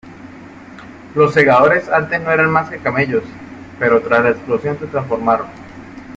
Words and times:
Los 1.13 1.35
Segadores 1.35 1.87
antes 1.87 2.19
no 2.21 2.31
eran 2.31 2.49
más 2.49 2.67
que 2.71 2.79
camellos 2.79 3.21
pero, 3.77 4.01
tras 4.01 4.23
la 4.23 4.29
explosión, 4.31 4.79
se 4.79 4.87
transformaron. 4.87 5.45